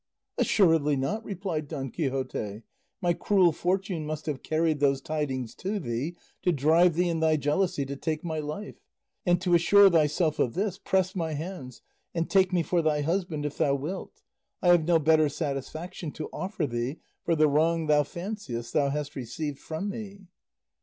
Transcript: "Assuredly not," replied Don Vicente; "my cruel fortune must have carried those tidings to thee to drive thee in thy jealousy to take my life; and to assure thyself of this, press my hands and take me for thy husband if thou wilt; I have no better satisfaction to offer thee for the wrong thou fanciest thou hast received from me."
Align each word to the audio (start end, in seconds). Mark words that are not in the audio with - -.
"Assuredly 0.39 0.95
not," 0.95 1.23
replied 1.23 1.67
Don 1.67 1.91
Vicente; 1.91 2.63
"my 3.03 3.13
cruel 3.13 3.51
fortune 3.51 4.03
must 4.03 4.25
have 4.25 4.41
carried 4.41 4.79
those 4.79 4.99
tidings 4.99 5.53
to 5.53 5.77
thee 5.79 6.15
to 6.41 6.51
drive 6.51 6.95
thee 6.95 7.07
in 7.07 7.19
thy 7.19 7.37
jealousy 7.37 7.85
to 7.85 7.95
take 7.95 8.23
my 8.23 8.39
life; 8.39 8.79
and 9.27 9.39
to 9.41 9.53
assure 9.53 9.91
thyself 9.91 10.39
of 10.39 10.55
this, 10.55 10.79
press 10.79 11.15
my 11.15 11.33
hands 11.33 11.83
and 12.15 12.31
take 12.31 12.51
me 12.51 12.63
for 12.63 12.81
thy 12.81 13.01
husband 13.03 13.45
if 13.45 13.59
thou 13.59 13.75
wilt; 13.75 14.23
I 14.59 14.69
have 14.69 14.87
no 14.87 14.97
better 14.97 15.29
satisfaction 15.29 16.11
to 16.13 16.29
offer 16.33 16.65
thee 16.65 16.97
for 17.23 17.35
the 17.35 17.47
wrong 17.47 17.85
thou 17.85 18.01
fanciest 18.01 18.73
thou 18.73 18.89
hast 18.89 19.15
received 19.15 19.59
from 19.59 19.87
me." 19.89 20.25